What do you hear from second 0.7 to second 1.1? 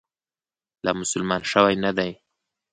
لا